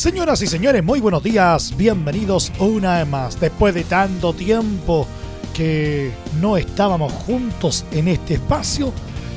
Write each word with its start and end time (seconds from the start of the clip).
Señoras 0.00 0.40
y 0.40 0.46
señores, 0.46 0.82
muy 0.82 0.98
buenos 0.98 1.22
días. 1.22 1.76
Bienvenidos 1.76 2.50
una 2.58 3.00
vez 3.00 3.06
más. 3.06 3.38
Después 3.38 3.74
de 3.74 3.84
tanto 3.84 4.32
tiempo 4.32 5.06
que 5.52 6.10
no 6.40 6.56
estábamos 6.56 7.12
juntos 7.12 7.84
en 7.92 8.08
este 8.08 8.32
espacio, 8.32 8.94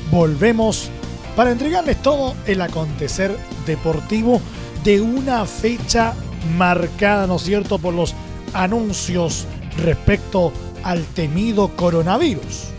volvemos 0.09 0.89
para 1.35 1.51
entregarles 1.51 2.01
todo 2.01 2.33
el 2.47 2.61
acontecer 2.61 3.37
deportivo 3.67 4.39
de 4.85 5.01
una 5.01 5.45
fecha 5.45 6.13
marcada, 6.55 7.27
¿no 7.27 7.35
es 7.35 7.41
cierto?, 7.41 7.77
por 7.77 7.93
los 7.93 8.15
anuncios 8.53 9.45
respecto 9.79 10.53
al 10.83 11.03
temido 11.07 11.75
coronavirus 11.75 12.69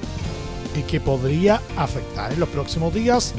y 0.74 0.84
que 0.84 1.00
podría 1.00 1.60
afectar 1.76 2.32
en 2.32 2.40
los 2.40 2.48
próximos 2.48 2.94
días 2.94 3.34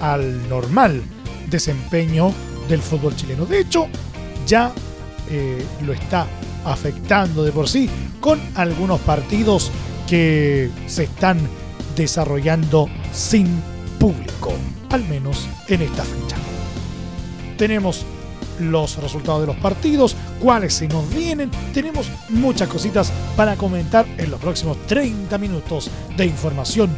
al 0.00 0.48
normal 0.48 1.02
desempeño 1.50 2.32
del 2.68 2.80
fútbol 2.80 3.16
chileno. 3.16 3.46
De 3.46 3.60
hecho, 3.60 3.86
ya 4.46 4.72
eh, 5.30 5.64
lo 5.84 5.92
está 5.92 6.26
afectando 6.64 7.44
de 7.44 7.52
por 7.52 7.68
sí 7.68 7.88
con 8.20 8.40
algunos 8.54 9.00
partidos 9.00 9.70
que 10.08 10.70
se 10.86 11.04
están 11.04 11.38
desarrollando 11.96 12.88
sin 13.12 13.46
público, 13.98 14.52
al 14.90 15.04
menos 15.08 15.48
en 15.68 15.82
esta 15.82 16.04
fecha. 16.04 16.36
Tenemos 17.56 18.06
los 18.60 18.96
resultados 18.96 19.42
de 19.42 19.46
los 19.48 19.56
partidos, 19.56 20.16
cuáles 20.40 20.74
se 20.74 20.88
nos 20.88 21.08
vienen, 21.14 21.50
tenemos 21.72 22.10
muchas 22.28 22.68
cositas 22.68 23.12
para 23.36 23.56
comentar 23.56 24.06
en 24.16 24.30
los 24.30 24.40
próximos 24.40 24.76
30 24.86 25.36
minutos 25.38 25.90
de 26.16 26.26
información 26.26 26.90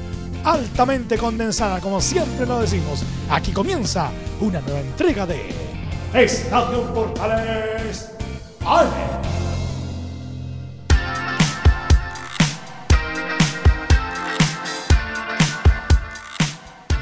altamente 0.44 1.18
condensada, 1.18 1.80
como 1.80 2.00
siempre 2.00 2.46
lo 2.46 2.60
decimos. 2.60 3.04
Aquí 3.30 3.52
comienza 3.52 4.10
una 4.40 4.60
nueva 4.60 4.80
entrega 4.80 5.26
de 5.26 5.54
Estadio 6.14 6.92
Portales 6.92 8.10
Ale. 8.64 9.20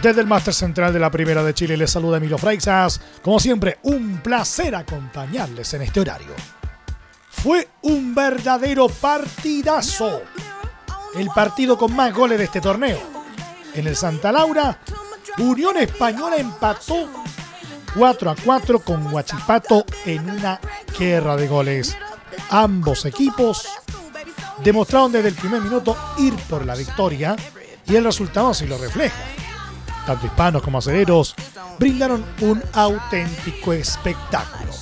Desde 0.02 0.20
el 0.20 0.28
Máster 0.28 0.54
Central 0.54 0.92
de 0.92 1.00
la 1.00 1.10
Primera 1.10 1.42
de 1.42 1.52
Chile 1.52 1.76
les 1.76 1.90
saluda 1.90 2.18
Emilio 2.18 2.38
Freixas. 2.38 3.00
Como 3.20 3.40
siempre, 3.40 3.78
un 3.82 4.18
placer 4.18 4.76
acompañarles 4.76 5.74
en 5.74 5.82
este 5.82 5.98
horario. 5.98 6.34
Fue 7.30 7.68
un 7.82 8.14
verdadero 8.14 8.88
partidazo. 8.88 10.22
El 11.16 11.28
partido 11.28 11.76
con 11.76 11.96
más 11.96 12.14
goles 12.14 12.38
de 12.38 12.44
este 12.44 12.60
torneo. 12.60 13.17
En 13.78 13.86
el 13.86 13.94
Santa 13.94 14.32
Laura, 14.32 14.76
Unión 15.38 15.76
Española 15.76 16.36
empató 16.36 17.08
4 17.96 18.30
a 18.30 18.34
4 18.34 18.80
con 18.80 19.14
Huachipato 19.14 19.86
en 20.04 20.28
una 20.28 20.58
guerra 20.98 21.36
de 21.36 21.46
goles. 21.46 21.96
Ambos 22.50 23.04
equipos 23.04 23.68
demostraron 24.64 25.12
desde 25.12 25.28
el 25.28 25.36
primer 25.36 25.60
minuto 25.60 25.96
ir 26.18 26.34
por 26.50 26.66
la 26.66 26.74
victoria 26.74 27.36
y 27.86 27.94
el 27.94 28.02
resultado 28.02 28.48
así 28.48 28.66
lo 28.66 28.78
refleja 28.78 29.14
tanto 30.08 30.26
hispanos 30.26 30.62
como 30.62 30.78
aceleros, 30.78 31.34
brindaron 31.78 32.24
un 32.40 32.62
auténtico 32.72 33.74
espectáculo. 33.74 34.72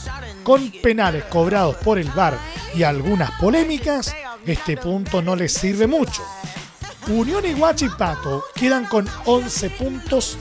Con 0.44 0.70
penales 0.70 1.24
cobrados 1.24 1.74
por 1.78 1.98
el 1.98 2.08
VAR 2.12 2.38
y 2.76 2.84
algunas 2.84 3.32
polémicas, 3.32 4.14
este 4.46 4.76
punto 4.76 5.20
no 5.20 5.34
les 5.34 5.52
sirve 5.52 5.88
mucho. 5.88 6.22
Unión 7.08 7.44
y 7.46 7.54
Huachipato 7.54 8.44
quedan 8.54 8.86
con 8.86 9.06
11 9.24 9.70
puntos 9.70 10.36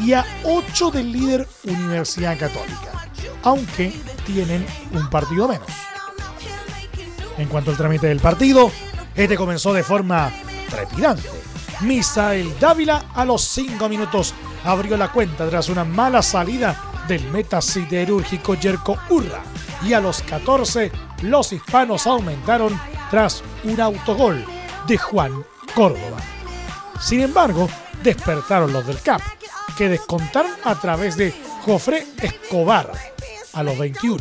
y 0.00 0.12
a 0.12 0.24
8 0.44 0.90
del 0.90 1.12
líder 1.12 1.48
Universidad 1.64 2.38
Católica, 2.38 3.08
aunque 3.42 3.92
tienen 4.26 4.66
un 4.92 5.08
partido 5.10 5.48
menos. 5.48 5.68
En 7.36 7.48
cuanto 7.48 7.70
al 7.70 7.76
trámite 7.76 8.08
del 8.08 8.20
partido, 8.20 8.70
este 9.14 9.36
comenzó 9.36 9.72
de 9.72 9.84
forma 9.84 10.32
trepidante 10.68 11.38
Misael 11.80 12.58
Dávila 12.58 13.06
a 13.14 13.24
los 13.24 13.42
5 13.42 13.88
minutos 13.88 14.34
abrió 14.64 14.96
la 14.96 15.12
cuenta 15.12 15.48
tras 15.48 15.68
una 15.68 15.84
mala 15.84 16.22
salida 16.22 17.04
del 17.06 17.22
meta 17.30 17.62
siderúrgico 17.62 18.54
Yerko 18.54 18.98
Urra. 19.10 19.42
Y 19.84 19.92
a 19.92 20.00
los 20.00 20.22
14 20.22 20.90
los 21.22 21.52
hispanos 21.52 22.06
aumentaron 22.06 22.78
tras 23.10 23.44
un 23.62 23.80
autogol 23.80 24.44
de 24.88 24.98
Juan 24.98 25.44
Córdoba. 25.78 26.18
Sin 27.00 27.20
embargo, 27.20 27.68
despertaron 28.02 28.72
los 28.72 28.84
del 28.84 29.00
CAP, 29.00 29.22
que 29.76 29.88
descontaron 29.88 30.50
a 30.64 30.74
través 30.74 31.16
de 31.16 31.32
Jofré 31.64 32.04
Escobar 32.20 32.90
a 33.52 33.62
los 33.62 33.78
21. 33.78 34.18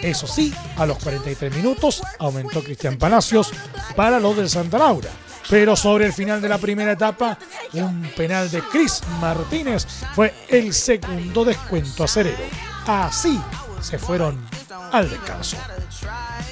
Eso 0.00 0.28
sí, 0.28 0.54
a 0.76 0.86
los 0.86 0.98
43 0.98 1.56
minutos 1.56 2.00
aumentó 2.20 2.62
Cristian 2.62 2.96
Palacios 2.96 3.50
para 3.96 4.20
los 4.20 4.36
del 4.36 4.48
Santa 4.48 4.78
Laura 4.78 5.10
pero 5.50 5.74
sobre 5.74 6.06
el 6.06 6.12
final 6.12 6.40
de 6.40 6.48
la 6.48 6.56
primera 6.56 6.92
etapa, 6.92 7.36
un 7.72 8.08
penal 8.16 8.48
de 8.50 8.62
Chris 8.62 9.02
Martínez 9.20 9.84
fue 10.14 10.32
el 10.48 10.72
segundo 10.72 11.44
descuento 11.44 12.04
acerero. 12.04 12.44
Así 12.86 13.38
se 13.80 13.98
fueron 13.98 14.46
al 14.92 15.10
descanso. 15.10 15.56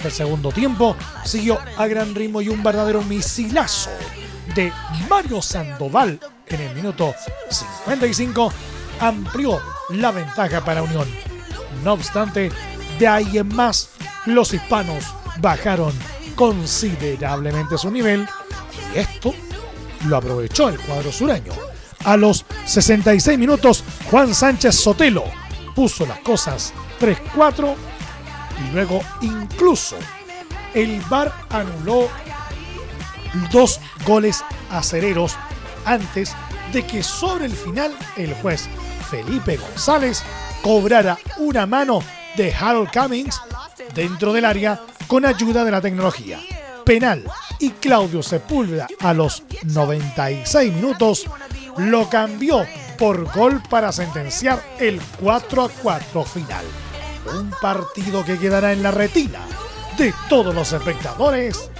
El 0.04 0.12
segundo 0.12 0.50
tiempo 0.50 0.96
siguió 1.24 1.58
a 1.76 1.86
gran 1.86 2.14
ritmo 2.14 2.40
y 2.40 2.48
un 2.48 2.62
verdadero 2.62 3.02
misilazo 3.02 3.90
de 4.54 4.72
Mario 5.08 5.42
Sandoval 5.42 6.18
en 6.46 6.60
el 6.60 6.74
minuto 6.74 7.14
55 7.50 8.52
amplió 8.98 9.60
la 9.90 10.10
ventaja 10.10 10.64
para 10.64 10.82
Unión. 10.82 11.08
No 11.84 11.92
obstante, 11.94 12.50
de 12.98 13.06
ahí 13.06 13.38
en 13.38 13.54
más, 13.54 13.90
los 14.26 14.52
hispanos 14.54 15.04
bajaron 15.40 15.92
considerablemente 16.34 17.76
su 17.76 17.90
nivel 17.90 18.26
y 18.94 18.98
esto 18.98 19.34
lo 20.06 20.16
aprovechó 20.16 20.68
el 20.70 20.78
cuadro 20.80 21.12
sureño. 21.12 21.52
A 22.04 22.16
los 22.16 22.46
66 22.64 23.38
minutos, 23.38 23.84
Juan 24.10 24.34
Sánchez 24.34 24.74
Sotelo 24.74 25.24
puso 25.74 26.06
las 26.06 26.20
cosas 26.20 26.72
3-4 26.98 27.74
y 28.64 28.72
luego 28.72 29.02
incluso 29.20 29.96
el 30.74 31.00
VAR 31.02 31.32
anuló 31.50 32.08
dos 33.52 33.80
goles 34.06 34.44
acereros 34.70 35.36
antes 35.84 36.34
de 36.72 36.84
que 36.86 37.02
sobre 37.02 37.46
el 37.46 37.52
final 37.52 37.92
el 38.16 38.34
juez 38.34 38.68
Felipe 39.10 39.56
González 39.56 40.22
cobrara 40.62 41.18
una 41.38 41.66
mano 41.66 42.02
de 42.36 42.54
Harold 42.54 42.90
Cummings 42.92 43.40
dentro 43.94 44.32
del 44.32 44.44
área 44.44 44.80
con 45.06 45.24
ayuda 45.26 45.64
de 45.64 45.70
la 45.70 45.80
tecnología. 45.80 46.38
Penal 46.84 47.24
y 47.58 47.70
Claudio 47.70 48.22
Sepúlveda 48.22 48.86
a 49.00 49.12
los 49.12 49.42
96 49.64 50.72
minutos 50.72 51.26
lo 51.76 52.08
cambió 52.08 52.66
por 52.98 53.32
gol 53.32 53.62
para 53.68 53.92
sentenciar 53.92 54.62
el 54.78 55.00
4 55.20 55.64
a 55.64 55.68
4 55.68 56.24
final. 56.24 56.64
Un 57.26 57.50
partido 57.60 58.24
que 58.24 58.38
quedará 58.38 58.72
en 58.72 58.82
la 58.82 58.90
retina 58.90 59.40
de 59.98 60.14
todos 60.28 60.54
los 60.54 60.72
espectadores 60.72 61.70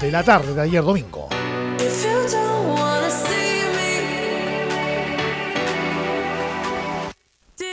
de 0.00 0.10
la 0.12 0.22
tarde 0.22 0.54
de 0.54 0.60
ayer 0.60 0.82
domingo. 0.82 1.28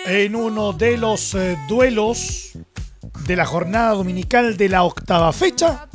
En 0.06 0.36
uno 0.36 0.74
de 0.74 0.98
los 0.98 1.36
eh, 1.36 1.56
duelos 1.68 2.54
de 3.28 3.36
la 3.36 3.46
jornada 3.46 3.92
dominical 3.94 4.58
de 4.58 4.68
la 4.68 4.84
octava 4.84 5.32
fecha, 5.32 5.88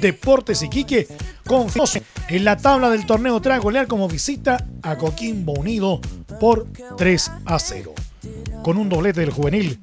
Deportes 0.00 0.62
Iquique 0.62 1.06
confió 1.46 1.84
en 2.28 2.44
la 2.44 2.56
tabla 2.56 2.88
del 2.88 3.04
torneo 3.04 3.40
tras 3.42 3.60
golear 3.60 3.86
como 3.86 4.08
visita 4.08 4.66
a 4.82 4.96
Coquimbo 4.96 5.52
Unido 5.52 6.00
por 6.40 6.66
3 6.96 7.30
a 7.44 7.58
0. 7.58 7.92
Con 8.62 8.78
un 8.78 8.88
doblete 8.88 9.20
del 9.20 9.30
juvenil 9.30 9.80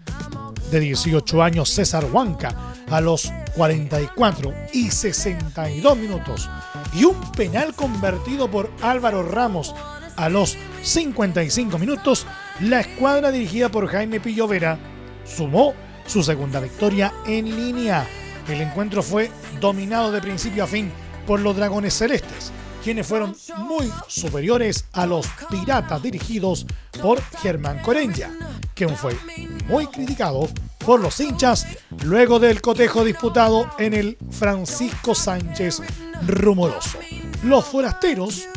de 0.71 0.79
18 0.79 1.43
años 1.43 1.69
César 1.69 2.05
Huanca 2.11 2.73
a 2.89 3.01
los 3.01 3.31
44 3.55 4.53
y 4.73 4.91
62 4.91 5.97
minutos. 5.97 6.49
Y 6.93 7.05
un 7.05 7.31
penal 7.31 7.73
convertido 7.73 8.49
por 8.49 8.69
Álvaro 8.81 9.23
Ramos 9.23 9.73
a 10.15 10.29
los 10.29 10.57
55 10.81 11.77
minutos, 11.77 12.25
la 12.61 12.81
escuadra 12.81 13.31
dirigida 13.31 13.69
por 13.69 13.87
Jaime 13.87 14.19
Pillovera 14.19 14.77
sumó 15.25 15.73
su 16.05 16.23
segunda 16.23 16.59
victoria 16.59 17.13
en 17.25 17.55
línea. 17.55 18.07
El 18.47 18.61
encuentro 18.61 19.01
fue 19.01 19.31
dominado 19.59 20.11
de 20.11 20.21
principio 20.21 20.63
a 20.63 20.67
fin 20.67 20.91
por 21.25 21.39
los 21.39 21.55
Dragones 21.55 21.97
Celestes, 21.97 22.51
quienes 22.85 23.07
fueron 23.07 23.35
muy 23.57 23.91
superiores 24.07 24.85
a 24.93 25.07
los 25.07 25.25
Piratas 25.49 26.03
dirigidos 26.03 26.67
por 27.01 27.19
Germán 27.41 27.81
Corenya, 27.81 28.29
quien 28.75 28.95
fue 28.95 29.17
muy 29.67 29.87
criticado 29.87 30.47
por 30.85 30.99
los 30.99 31.19
hinchas 31.19 31.65
luego 32.03 32.37
del 32.37 32.61
cotejo 32.61 33.03
disputado 33.03 33.67
en 33.79 33.95
el 33.95 34.19
Francisco 34.29 35.15
Sánchez 35.15 35.81
Rumoroso. 36.27 36.99
Los 37.43 37.65
forasteros 37.65 38.47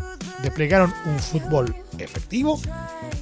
desplegaron 0.43 0.93
un 1.07 1.19
fútbol 1.19 1.75
efectivo 1.97 2.61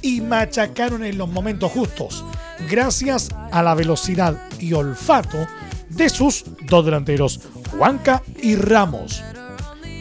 y 0.01 0.19
machacaron 0.19 1.05
en 1.05 1.17
los 1.17 1.29
momentos 1.29 1.71
justos, 1.71 2.25
gracias 2.69 3.29
a 3.53 3.63
la 3.63 3.75
velocidad 3.75 4.37
y 4.59 4.73
olfato 4.73 5.47
de 5.87 6.09
sus 6.09 6.43
dos 6.63 6.83
delanteros, 6.83 7.39
Huanca 7.77 8.21
y 8.41 8.57
Ramos, 8.57 9.23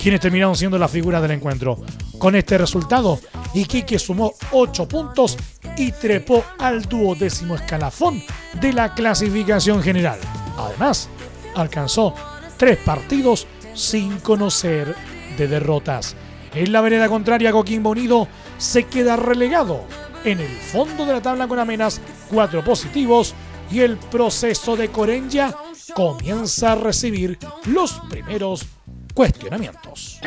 quienes 0.07 0.21
terminaron 0.21 0.55
siendo 0.55 0.79
la 0.79 0.87
figura 0.87 1.21
del 1.21 1.33
encuentro. 1.33 1.81
Con 2.17 2.37
este 2.37 2.57
resultado, 2.57 3.19
Iquique 3.55 3.99
sumó 3.99 4.35
8 4.53 4.87
puntos 4.87 5.37
y 5.77 5.91
trepó 5.91 6.45
al 6.61 6.83
duodécimo 6.83 7.57
escalafón 7.57 8.23
de 8.61 8.73
la 8.73 8.95
clasificación 8.95 9.83
general. 9.83 10.21
Además, 10.57 11.09
alcanzó 11.57 12.15
tres 12.57 12.79
partidos 12.85 13.49
sin 13.75 14.21
conocer 14.21 14.95
de 15.37 15.49
derrotas. 15.49 16.15
En 16.55 16.71
la 16.71 16.83
vereda 16.83 17.09
contraria, 17.09 17.51
Coquimbo 17.51 17.91
Unido 17.91 18.29
se 18.59 18.85
queda 18.85 19.17
relegado 19.17 19.87
en 20.25 20.39
el 20.39 20.57
fondo 20.57 21.05
de 21.05 21.15
la 21.15 21.21
tabla 21.21 21.49
con 21.49 21.59
amenas 21.59 22.01
cuatro 22.31 22.63
positivos 22.63 23.35
y 23.73 23.81
el 23.81 23.97
proceso 23.97 24.77
de 24.77 24.87
Corenya 24.87 25.53
comienza 25.97 26.71
a 26.71 26.77
recibir 26.77 27.41
los 27.65 27.95
primeros 28.09 28.65
cuestionamientos. 29.17 30.21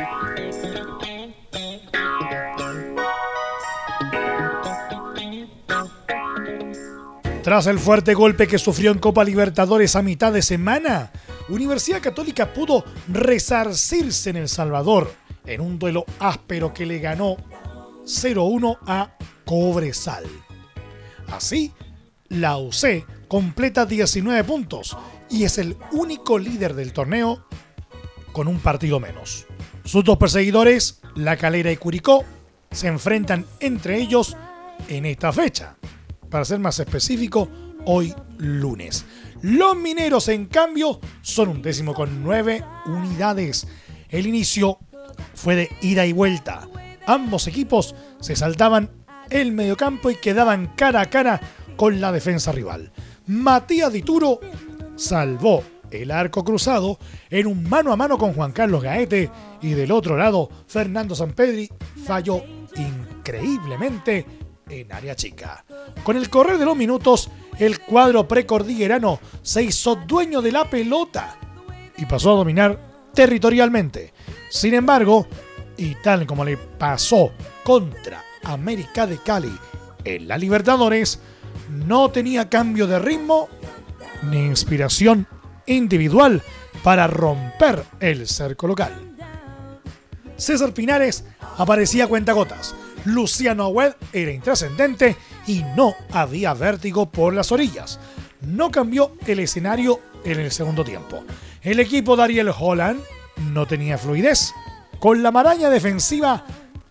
Tras 7.44 7.68
el 7.68 7.77
fuerte 7.77 8.15
golpe 8.15 8.47
que 8.47 8.57
sufrió 8.57 8.91
en 8.91 8.97
Copa 8.97 9.24
Libertadores 9.24 9.95
a 9.95 10.01
mitad 10.01 10.33
de 10.33 10.41
semana, 10.41 11.12
Universidad 11.50 12.01
Católica 12.01 12.51
pudo 12.51 12.83
resarcirse 13.07 14.31
en 14.31 14.38
El 14.38 14.50
Salvador 14.50 15.13
en 15.45 15.62
un 15.62 15.77
duelo 15.77 16.06
áspero 16.19 16.74
que 16.74 16.88
le 16.88 16.97
ganó 16.97 17.38
0-1 18.06 18.80
a 18.88 19.15
Cobresal. 19.45 20.25
Así, 21.31 21.71
la 22.30 22.57
UC 22.57 23.27
completa 23.27 23.86
19 23.86 24.44
puntos 24.45 24.97
y 25.30 25.44
es 25.44 25.59
el 25.59 25.77
único 25.91 26.39
líder 26.39 26.74
del 26.74 26.91
torneo 26.91 27.45
con 28.31 28.48
un 28.48 28.60
partido 28.60 29.00
menos. 29.00 29.46
Sus 29.84 30.04
dos 30.04 30.18
perseguidores, 30.18 31.02
La 31.16 31.38
Calera 31.38 31.72
y 31.72 31.78
Curicó, 31.78 32.24
se 32.72 32.88
enfrentan 32.88 33.46
entre 33.60 33.98
ellos 33.98 34.38
en 34.88 35.06
esta 35.06 35.31
fecha. 35.34 35.76
Para 36.30 36.46
ser 36.46 36.60
más 36.60 36.80
específico, 36.80 37.50
hoy 37.86 38.14
lunes. 38.38 39.06
Los 39.42 39.76
mineros, 39.76 40.28
en 40.28 40.46
cambio, 40.46 41.00
son 41.22 41.50
un 41.50 41.62
décimo 41.62 41.94
con 41.94 42.24
nueve 42.24 42.64
unidades. 42.86 43.68
El 44.10 44.28
inicio 44.28 44.80
fue 45.34 45.56
de 45.56 45.70
ida 45.82 46.06
y 46.06 46.14
vuelta. 46.14 46.68
Ambos 47.08 47.48
equipos 47.48 47.96
se 48.20 48.36
saltaban 48.36 48.92
el 49.30 49.52
mediocampo 49.52 50.12
y 50.12 50.16
quedaban 50.16 50.74
cara 50.75 51.02
a 51.02 51.10
cara 51.10 51.40
con 51.75 52.02
la 52.02 52.12
defensa 52.12 52.52
rival. 52.52 52.92
Matías 53.28 53.94
Dituro 53.94 54.40
salvó 54.96 55.64
el 55.91 56.12
arco 56.12 56.44
cruzado 56.44 57.00
en 57.30 57.47
un 57.47 57.68
mano 57.68 57.91
a 57.91 57.95
mano 57.95 58.18
con 58.18 58.33
Juan 58.33 58.51
Carlos 58.51 58.83
Gaete 58.83 59.30
y 59.62 59.71
del 59.71 59.91
otro 59.91 60.18
lado 60.18 60.50
Fernando 60.68 61.15
Sampedri 61.15 61.69
falló 62.06 62.44
increíblemente 62.75 64.25
en 64.69 64.91
área 64.91 65.15
chica. 65.15 65.65
Con 66.03 66.18
el 66.18 66.30
correr 66.30 66.57
de 66.57 66.65
los 66.65 66.77
minutos, 66.77 67.30
el 67.57 67.80
cuadro 67.80 68.27
precordillerano 68.27 69.19
se 69.41 69.63
hizo 69.63 69.95
dueño 69.95 70.41
de 70.41 70.51
la 70.51 70.69
pelota 70.69 71.38
y 71.97 72.06
pasó 72.06 72.31
a 72.33 72.38
dominar 72.38 72.80
territorialmente. 73.13 74.13
Sin 74.50 74.74
embargo, 74.74 75.27
y 75.77 75.95
tal 75.95 76.25
como 76.25 76.45
le 76.45 76.57
pasó 76.57 77.31
contra 77.63 78.24
América 78.44 79.07
de 79.07 79.18
Cali 79.18 79.51
en 80.03 80.27
la 80.27 80.38
Libertadores, 80.38 81.19
no 81.69 82.09
tenía 82.09 82.50
cambio 82.50 82.88
de 82.88 83.00
ritmo 83.00 83.50
ni 84.24 84.45
inspiración 84.45 85.27
individual 85.69 86.44
para 86.83 87.07
romper 87.07 87.83
el 88.00 88.27
cerco 88.27 88.68
local. 88.68 88.94
César 90.38 90.74
Pinares 90.74 91.25
aparecía 91.57 92.07
cuentagotas. 92.07 92.75
Luciano 93.06 93.66
Agüed 93.66 93.94
era 94.13 94.31
intrascendente 94.31 95.16
y 95.48 95.63
no 95.75 95.95
había 96.12 96.54
vértigo 96.54 97.10
por 97.10 97.33
las 97.33 97.51
orillas. 97.51 98.00
No 98.42 98.71
cambió 98.71 99.13
el 99.27 99.39
escenario 99.39 100.00
en 100.24 100.39
el 100.39 100.51
segundo 100.51 100.83
tiempo. 100.83 101.24
El 101.62 101.80
equipo 101.80 102.15
de 102.15 102.54
Holland 102.57 103.01
no 103.51 103.65
tenía 103.65 103.98
fluidez 103.98 104.54
con 105.00 105.24
la 105.24 105.31
maraña 105.31 105.69
defensiva 105.69 106.45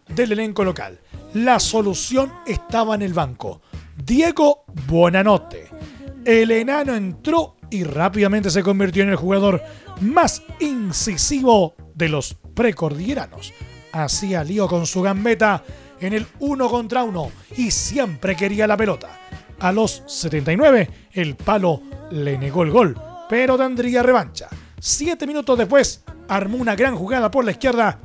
del 0.08 0.32
elenco 0.32 0.64
local. 0.64 0.98
La 1.34 1.60
solución 1.60 2.32
estaba 2.46 2.94
en 2.94 3.02
el 3.02 3.12
banco. 3.12 3.60
Diego 4.02 4.64
Buenanote. 4.86 5.68
El 6.24 6.50
enano 6.50 6.94
entró 6.94 7.57
y 7.70 7.84
rápidamente 7.84 8.50
se 8.50 8.62
convirtió 8.62 9.02
en 9.02 9.10
el 9.10 9.16
jugador 9.16 9.62
más 10.00 10.42
incisivo 10.60 11.74
de 11.94 12.08
los 12.08 12.34
precordilleranos. 12.54 13.52
Hacía 13.92 14.44
lío 14.44 14.68
con 14.68 14.86
su 14.86 15.02
gambeta 15.02 15.62
en 16.00 16.12
el 16.12 16.26
uno 16.40 16.68
contra 16.68 17.04
uno 17.04 17.30
y 17.56 17.70
siempre 17.70 18.36
quería 18.36 18.66
la 18.66 18.76
pelota. 18.76 19.08
A 19.60 19.72
los 19.72 20.02
79, 20.06 20.90
el 21.12 21.34
palo 21.34 21.82
le 22.10 22.38
negó 22.38 22.62
el 22.62 22.70
gol, 22.70 22.96
pero 23.28 23.58
tendría 23.58 24.02
revancha. 24.02 24.48
Siete 24.78 25.26
minutos 25.26 25.58
después, 25.58 26.04
armó 26.28 26.58
una 26.58 26.76
gran 26.76 26.94
jugada 26.94 27.30
por 27.30 27.44
la 27.44 27.50
izquierda 27.50 27.98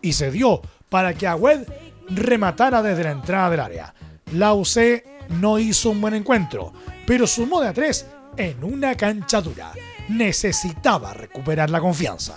y 0.00 0.12
se 0.12 0.30
dio 0.30 0.60
para 0.88 1.14
que 1.14 1.26
Agüed 1.26 1.66
rematara 2.08 2.82
desde 2.82 3.04
la 3.04 3.10
entrada 3.10 3.50
del 3.50 3.60
área. 3.60 3.94
La 4.32 4.54
UC 4.54 5.02
no 5.40 5.58
hizo 5.58 5.90
un 5.90 6.00
buen 6.00 6.14
encuentro, 6.14 6.72
pero 7.06 7.26
sumó 7.26 7.60
de 7.60 7.68
a 7.68 7.72
tres 7.72 8.06
en 8.36 8.64
una 8.64 8.94
cancha 8.94 9.40
dura. 9.40 9.72
Necesitaba 10.08 11.12
recuperar 11.14 11.70
la 11.70 11.80
confianza. 11.80 12.36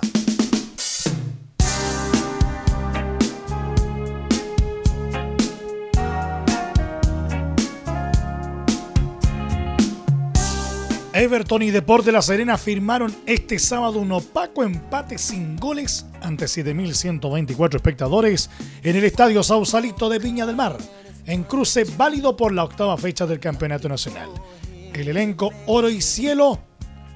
Everton 11.14 11.62
y 11.62 11.72
Deporte 11.72 12.12
La 12.12 12.22
Serena 12.22 12.58
firmaron 12.58 13.16
este 13.26 13.58
sábado 13.58 14.00
un 14.00 14.12
opaco 14.12 14.64
empate 14.64 15.18
sin 15.18 15.56
goles 15.56 16.06
ante 16.22 16.44
7.124 16.44 17.76
espectadores 17.76 18.50
en 18.84 18.98
el 18.98 19.06
Estadio 19.06 19.42
Sausalito 19.42 20.10
de 20.10 20.20
Viña 20.20 20.46
del 20.46 20.58
Mar, 20.58 20.78
en 21.26 21.44
cruce 21.44 21.86
válido 21.86 22.36
por 22.36 22.52
la 22.52 22.66
octava 22.66 22.98
fecha 22.98 23.26
del 23.26 23.40
Campeonato 23.40 23.88
Nacional. 23.88 24.28
El 24.96 25.10
elenco 25.10 25.52
Oro 25.66 25.90
y 25.90 26.02
Cielo 26.02 26.58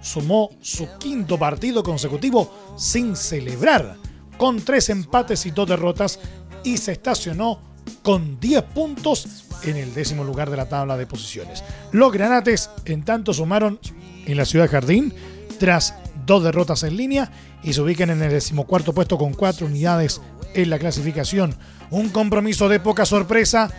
sumó 0.01 0.50
su 0.62 0.89
quinto 0.98 1.39
partido 1.39 1.81
consecutivo 1.81 2.75
sin 2.77 3.15
celebrar, 3.15 3.95
con 4.38 4.59
tres 4.62 4.89
empates 4.89 5.45
y 5.45 5.51
dos 5.51 5.69
derrotas, 5.69 6.19
y 6.65 6.75
se 6.75 6.91
estacionó 6.91 7.62
con 8.03 8.38
10 8.39 8.63
puntos 8.63 9.45
en 9.63 9.77
el 9.77 9.93
décimo 9.93 10.25
lugar 10.25 10.50
de 10.50 10.57
la 10.57 10.67
tabla 10.67 10.98
de 10.98 11.07
posiciones. 11.07 11.63
Los 11.93 12.12
granates, 12.12 12.69
en 12.83 13.03
tanto, 13.03 13.33
sumaron 13.33 13.79
en 14.25 14.36
la 14.36 14.45
ciudad 14.45 14.69
Jardín 14.69 15.13
tras 15.57 15.95
dos 16.25 16.43
derrotas 16.43 16.83
en 16.83 16.98
línea 16.98 17.31
y 17.63 17.71
se 17.71 17.81
ubican 17.81 18.09
en 18.09 18.21
el 18.21 18.31
decimocuarto 18.31 18.93
puesto 18.93 19.17
con 19.17 19.33
cuatro 19.33 19.67
unidades 19.67 20.21
en 20.53 20.69
la 20.69 20.79
clasificación. 20.79 21.55
Un 21.91 22.09
compromiso 22.09 22.67
de 22.67 22.81
poca 22.81 23.05
sorpresa 23.05 23.71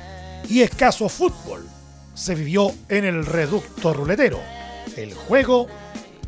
y 0.48 0.62
escaso 0.62 1.10
fútbol 1.10 1.68
se 2.20 2.34
vivió 2.34 2.74
en 2.90 3.06
el 3.06 3.24
reducto 3.24 3.94
ruletero. 3.94 4.38
El 4.94 5.14
juego 5.14 5.66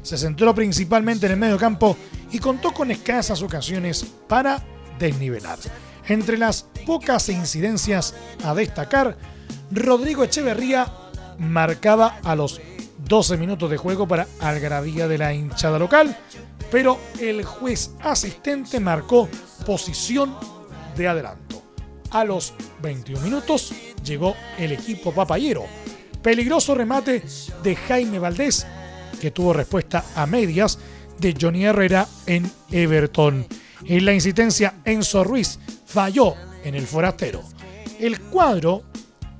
se 0.02 0.16
centró 0.16 0.54
principalmente 0.54 1.26
en 1.26 1.32
el 1.32 1.38
medio 1.38 1.58
campo 1.58 1.99
y 2.30 2.38
contó 2.38 2.72
con 2.72 2.90
escasas 2.90 3.42
ocasiones 3.42 4.06
para 4.26 4.62
desnivelar. 4.99 5.58
Entre 6.08 6.38
las 6.38 6.62
pocas 6.87 7.28
incidencias 7.28 8.14
a 8.42 8.54
destacar, 8.54 9.18
Rodrigo 9.70 10.25
Echeverría 10.25 10.90
marcaba 11.38 12.18
a 12.25 12.34
los 12.37 12.61
12 13.06 13.37
minutos 13.37 13.70
de 13.70 13.76
juego 13.76 14.08
para 14.08 14.26
algarabía 14.40 15.06
de 15.08 15.18
la 15.18 15.34
hinchada 15.34 15.78
local, 15.78 16.16
pero 16.70 16.99
el 17.20 17.44
juez 17.44 17.90
asistente 18.00 18.80
marcó 18.80 19.28
posición 19.66 20.34
de 20.96 21.08
adelanto. 21.08 21.62
A 22.11 22.25
los 22.25 22.54
21 22.80 23.20
minutos, 23.22 23.72
llegó 24.04 24.34
el 24.58 24.72
equipo 24.72 25.12
papayero. 25.12 25.64
Peligroso 26.22 26.74
remate 26.74 27.22
de 27.62 27.74
Jaime 27.74 28.18
Valdés, 28.18 28.66
que 29.20 29.32
tuvo 29.32 29.52
respuesta 29.52 30.04
a 30.14 30.24
medias 30.26 30.78
de 31.18 31.34
Johnny 31.38 31.64
Herrera 31.64 32.06
en 32.26 32.50
Everton. 32.70 33.46
En 33.84 34.04
la 34.04 34.14
insistencia, 34.14 34.74
Enzo 34.84 35.24
Ruiz 35.24 35.58
falló 35.84 36.34
en 36.62 36.76
el 36.76 36.86
forastero. 36.86 37.42
El 37.98 38.20
cuadro 38.20 38.84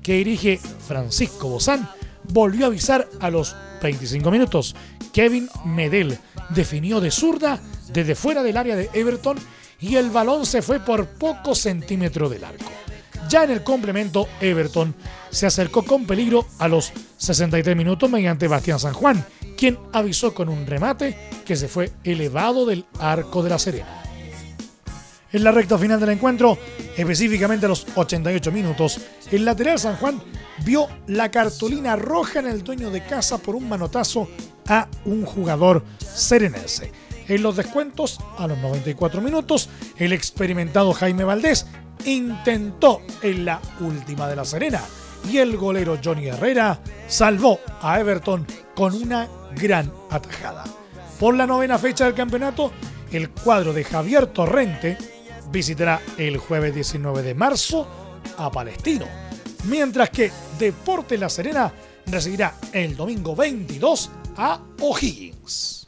que 0.01 0.15
dirige 0.15 0.59
Francisco 0.87 1.47
Bozán 1.47 1.89
volvió 2.29 2.65
a 2.65 2.67
avisar 2.67 3.07
a 3.21 3.29
los 3.29 3.55
25 3.81 4.29
minutos. 4.29 4.75
Kevin 5.13 5.49
Medel 5.65 6.17
definió 6.49 6.99
de 6.99 7.11
zurda 7.11 7.61
desde 7.93 8.15
fuera 8.15 8.43
del 8.43 8.57
área 8.57 8.75
de 8.75 8.89
Everton 8.93 9.37
y 9.79 9.95
el 9.95 10.09
balón 10.09 10.45
se 10.45 10.61
fue 10.61 10.79
por 10.79 11.07
pocos 11.07 11.59
centímetros 11.59 12.29
del 12.31 12.43
arco. 12.43 12.82
Ya 13.33 13.45
en 13.45 13.49
el 13.49 13.63
complemento, 13.63 14.27
Everton 14.41 14.93
se 15.31 15.47
acercó 15.47 15.81
con 15.83 16.05
peligro 16.05 16.45
a 16.59 16.67
los 16.67 16.93
63 17.17 17.75
minutos 17.75 18.07
mediante 18.07 18.47
Bastián 18.47 18.77
San 18.77 18.93
Juan, 18.93 19.25
quien 19.57 19.79
avisó 19.91 20.35
con 20.35 20.49
un 20.49 20.67
remate 20.67 21.17
que 21.43 21.55
se 21.55 21.67
fue 21.67 21.91
elevado 22.03 22.67
del 22.67 22.85
arco 22.99 23.41
de 23.41 23.49
la 23.49 23.57
Serena. 23.57 24.03
En 25.31 25.43
la 25.43 25.51
recta 25.51 25.79
final 25.79 25.99
del 25.99 26.11
encuentro, 26.11 26.59
específicamente 26.95 27.65
a 27.65 27.69
los 27.69 27.87
88 27.95 28.51
minutos, 28.51 29.01
el 29.31 29.45
lateral 29.45 29.79
San 29.79 29.95
Juan 29.95 30.21
vio 30.63 30.87
la 31.07 31.31
cartulina 31.31 31.95
roja 31.95 32.37
en 32.37 32.45
el 32.45 32.63
dueño 32.63 32.91
de 32.91 33.03
casa 33.03 33.39
por 33.39 33.55
un 33.55 33.67
manotazo 33.67 34.29
a 34.67 34.87
un 35.05 35.25
jugador 35.25 35.83
serenense. 35.97 36.91
En 37.27 37.41
los 37.41 37.55
descuentos, 37.55 38.19
a 38.37 38.45
los 38.45 38.59
94 38.59 39.21
minutos, 39.21 39.69
el 39.97 40.13
experimentado 40.13 40.93
Jaime 40.93 41.23
Valdés 41.23 41.65
intentó 42.05 43.01
en 43.21 43.45
la 43.45 43.59
última 43.79 44.27
de 44.27 44.35
la 44.35 44.45
Serena 44.45 44.81
y 45.29 45.37
el 45.37 45.57
golero 45.57 45.97
Johnny 46.03 46.27
Herrera 46.27 46.79
salvó 47.07 47.59
a 47.81 47.99
Everton 47.99 48.45
con 48.75 48.93
una 48.93 49.27
gran 49.55 49.91
atajada. 50.09 50.63
Por 51.19 51.35
la 51.35 51.47
novena 51.47 51.77
fecha 51.77 52.05
del 52.05 52.13
campeonato, 52.13 52.71
el 53.11 53.29
cuadro 53.29 53.73
de 53.73 53.83
Javier 53.83 54.27
Torrente 54.27 54.97
visitará 55.51 56.01
el 56.17 56.37
jueves 56.37 56.73
19 56.73 57.21
de 57.21 57.35
marzo 57.35 57.87
a 58.37 58.51
Palestino, 58.51 59.05
mientras 59.65 60.09
que 60.09 60.31
Deporte 60.57 61.17
La 61.17 61.29
Serena 61.29 61.71
recibirá 62.07 62.55
el 62.71 62.95
domingo 62.95 63.35
22 63.35 64.11
a 64.37 64.59
O'Higgins. 64.81 65.87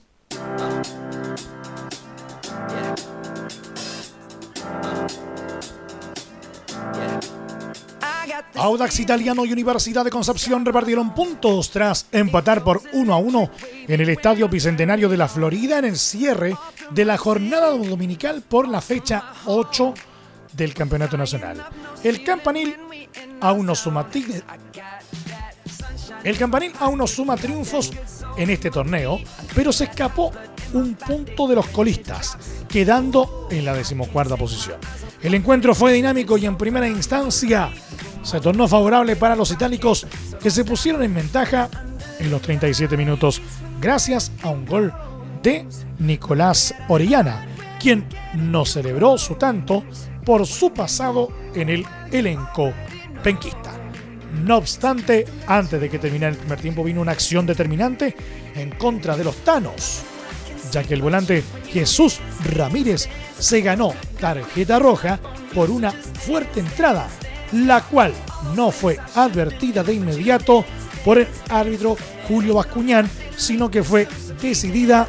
Audax 8.58 9.00
Italiano 9.00 9.46
y 9.46 9.52
Universidad 9.52 10.06
de 10.06 10.10
Concepción 10.10 10.66
repartieron 10.66 11.14
puntos 11.14 11.70
tras 11.72 12.08
empatar 12.12 12.64
por 12.64 12.82
1 12.94 13.14
a 13.14 13.18
1 13.18 13.50
en 13.88 14.02
el 14.02 14.10
Estadio 14.10 14.48
Bicentenario 14.48 15.10
de 15.10 15.18
la 15.18 15.28
Florida 15.28 15.80
en 15.80 15.86
el 15.86 15.98
cierre 15.98 16.56
de 16.92 17.06
la 17.06 17.18
jornada 17.18 17.72
dominical 17.72 18.42
por 18.48 18.68
la 18.68 18.82
fecha 18.82 19.34
8 19.46 19.94
del 20.54 20.74
Campeonato 20.74 21.18
Nacional. 21.18 21.66
El 22.04 22.24
campanil 22.24 22.76
aún 23.42 23.66
no 23.66 23.76
suma 23.76 24.08
el 26.24 26.38
campanil 26.38 26.74
aún 26.80 26.98
no 26.98 27.06
suma 27.06 27.38
triunfos 27.38 27.92
en 28.38 28.50
este 28.50 28.72
torneo, 28.72 29.20
pero 29.54 29.72
se 29.72 29.84
escapó 29.86 30.32
un 30.74 30.96
punto 30.96 31.48
de 31.48 31.56
los 31.56 31.68
colistas, 31.68 32.38
quedando 32.68 33.48
en 33.52 33.64
la 33.64 33.74
decimocuarta 33.74 34.36
posición. 34.36 34.78
El 35.22 35.36
encuentro 35.36 35.76
fue 35.76 35.94
dinámico 35.94 36.38
y 36.38 36.46
en 36.48 36.58
primera 36.58 36.88
instancia 36.88 37.72
se 38.26 38.42
tornó 38.42 38.68
favorable 38.68 39.16
para 39.16 39.36
los 39.36 39.52
itálicos 39.52 40.08
que 40.42 40.50
se 40.50 40.66
pusieron 40.66 41.04
en 41.04 41.14
ventaja 41.14 41.70
en 42.20 42.32
los 42.32 42.42
37 42.42 42.98
minutos 42.98 43.42
gracias 43.80 44.32
a 44.42 44.50
un 44.50 44.66
gol 44.66 44.92
de 45.44 45.66
Nicolás 46.00 46.74
Orellana, 46.90 47.46
quien 47.80 48.08
no 48.34 48.66
celebró 48.66 49.18
su 49.20 49.36
tanto 49.36 49.84
por 50.26 50.48
su 50.48 50.74
pasado 50.74 51.30
en 51.54 51.70
el 51.70 51.86
elenco 52.12 52.74
penquista. 53.24 53.74
No 54.44 54.58
obstante, 54.58 55.26
antes 55.46 55.80
de 55.80 55.90
que 55.90 56.00
terminara 56.00 56.34
el 56.34 56.40
primer 56.40 56.60
tiempo 56.60 56.84
vino 56.84 57.02
una 57.02 57.12
acción 57.12 57.46
determinante 57.46 58.16
en 58.56 58.72
contra 58.72 59.16
de 59.16 59.24
los 59.24 59.36
Tanos, 59.38 60.02
ya 60.72 60.84
que 60.84 60.96
el 60.96 61.02
volante 61.04 61.44
Jesús 61.72 62.20
Ramírez 62.44 63.08
se 63.38 63.62
ganó 63.62 63.94
tarjeta 64.20 64.80
roja 64.80 65.20
por 65.54 65.70
una 65.70 65.92
fuerte 65.92 66.60
entrada, 66.60 67.08
la 67.56 67.82
cual 67.82 68.14
no 68.56 68.72
fue 68.72 69.00
advertida 69.16 69.84
de 69.84 69.94
inmediato 69.94 70.66
por 71.04 71.20
el 71.20 71.28
árbitro 71.50 71.96
Julio 72.28 72.56
Bascuñán, 72.56 73.10
sino 73.38 73.72
que 73.72 73.84
fue 73.84 74.08
decidida 74.42 75.08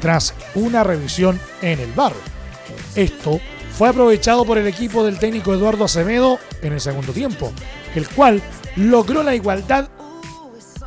tras 0.00 0.34
una 0.54 0.84
revisión 0.84 1.40
en 1.60 1.80
el 1.80 1.92
bar. 1.92 2.12
Esto 2.94 3.40
fue 3.72 3.88
aprovechado 3.88 4.44
por 4.44 4.58
el 4.58 4.66
equipo 4.66 5.04
del 5.04 5.18
técnico 5.18 5.52
Eduardo 5.52 5.84
Acevedo 5.84 6.38
en 6.62 6.72
el 6.72 6.80
segundo 6.80 7.12
tiempo, 7.12 7.52
el 7.94 8.08
cual 8.08 8.42
logró 8.76 9.22
la 9.22 9.34
igualdad 9.34 9.88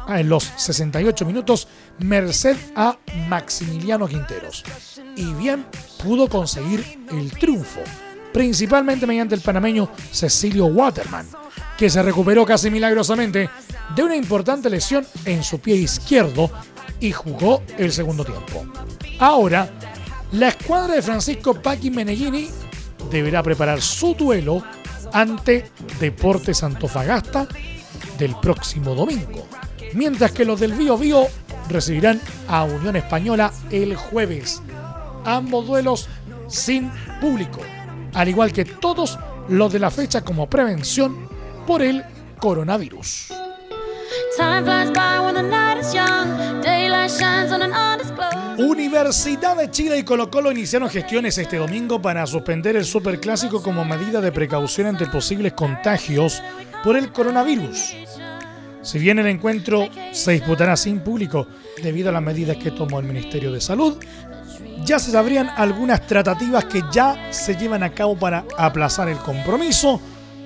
en 0.08 0.30
los 0.30 0.52
68 0.58 1.26
minutos 1.26 1.68
merced 2.00 2.58
a 2.76 2.98
Maximiliano 3.28 4.08
Quinteros. 4.08 4.64
Y 5.16 5.34
bien 5.34 5.66
pudo 6.04 6.28
conseguir 6.28 7.06
el 7.12 7.32
triunfo, 7.32 7.82
principalmente 8.34 9.08
mediante 9.08 9.36
el 9.36 9.42
panameño 9.42 9.90
Cecilio 10.12 10.66
Waterman, 10.66 11.28
que 11.78 11.90
se 11.90 12.02
recuperó 12.02 12.46
casi 12.46 12.70
milagrosamente 12.70 13.50
de 13.96 14.04
una 14.04 14.16
importante 14.16 14.70
lesión 14.70 15.06
en 15.26 15.44
su 15.44 15.60
pie 15.60 15.76
izquierdo 15.76 16.50
y 17.00 17.12
jugó 17.12 17.64
el 17.78 17.92
segundo 17.92 18.24
tiempo. 18.24 18.66
Ahora, 19.20 19.70
la 20.32 20.50
escuadra 20.50 20.96
de 20.96 21.02
Francisco 21.02 21.54
Paqui 21.56 21.92
Meneghini 21.92 22.50
deberá 23.10 23.44
preparar 23.44 23.82
su 23.82 24.14
duelo 24.16 24.64
ante 25.12 25.66
Deportes 26.00 26.64
Antofagasta 26.64 27.48
del 28.18 28.36
próximo 28.36 28.96
domingo, 28.96 29.46
mientras 29.94 30.32
que 30.32 30.46
los 30.46 30.60
del 30.60 30.74
Bío 30.74 30.98
Bío 30.98 31.26
recibirán 31.70 32.22
a 32.48 32.64
Unión 32.64 32.96
Española 32.96 33.52
el 33.72 33.96
jueves. 33.96 34.62
Ambos 35.26 35.68
duelos 35.68 36.08
sin 36.48 36.92
público, 37.20 37.60
al 38.14 38.30
igual 38.30 38.52
que 38.52 38.66
todos 38.66 39.18
los 39.50 39.72
de 39.72 39.80
la 39.80 39.92
fecha 39.92 40.22
como 40.22 40.50
prevención 40.50 41.28
por 41.66 41.82
el 41.82 42.04
coronavirus. 42.40 43.34
Universidad 48.58 49.58
de 49.58 49.72
Chile 49.72 50.00
y 50.00 50.04
Colo 50.04 50.30
Colo 50.30 50.52
iniciaron 50.52 50.90
gestiones 50.90 51.38
este 51.38 51.58
domingo 51.58 52.02
para 52.02 52.26
suspender 52.28 52.76
el 52.76 52.86
Superclásico 52.86 53.62
como 53.62 53.86
medida 53.86 54.22
de 54.22 54.32
precaución 54.32 54.88
ante 54.88 55.06
posibles 55.08 55.54
contagios 55.54 56.42
por 56.84 56.98
el 56.98 57.12
coronavirus. 57.12 57.96
Si 58.82 58.98
bien 59.00 59.20
el 59.20 59.28
encuentro 59.28 59.88
se 60.12 60.32
disputará 60.32 60.76
sin 60.76 61.00
público 61.00 61.48
debido 61.84 62.10
a 62.10 62.12
las 62.12 62.22
medidas 62.24 62.58
que 62.58 62.72
tomó 62.72 63.00
el 63.00 63.06
Ministerio 63.06 63.52
de 63.52 63.62
Salud, 63.62 63.98
ya 64.84 65.00
se 65.00 65.12
sabrían 65.12 65.50
algunas 65.56 66.06
tratativas 66.08 66.66
que 66.66 66.84
ya 66.92 67.32
se 67.32 67.56
llevan 67.56 67.84
a 67.84 67.92
cabo 67.92 68.18
para 68.18 68.46
aplazar 68.58 69.10
el 69.10 69.18
compromiso, 69.18 70.02